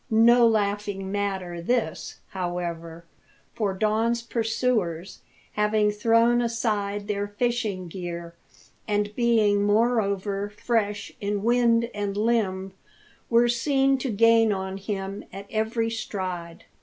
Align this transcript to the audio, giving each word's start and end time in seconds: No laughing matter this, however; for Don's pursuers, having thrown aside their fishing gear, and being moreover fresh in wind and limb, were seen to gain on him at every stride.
No 0.09 0.47
laughing 0.47 1.11
matter 1.11 1.61
this, 1.61 2.17
however; 2.29 3.05
for 3.53 3.75
Don's 3.75 4.23
pursuers, 4.23 5.19
having 5.51 5.91
thrown 5.91 6.41
aside 6.41 7.07
their 7.07 7.27
fishing 7.27 7.87
gear, 7.87 8.33
and 8.87 9.13
being 9.15 9.61
moreover 9.63 10.49
fresh 10.49 11.11
in 11.21 11.43
wind 11.43 11.91
and 11.93 12.17
limb, 12.17 12.73
were 13.29 13.47
seen 13.47 13.99
to 13.99 14.09
gain 14.09 14.51
on 14.51 14.77
him 14.77 15.23
at 15.31 15.45
every 15.51 15.91
stride. 15.91 16.63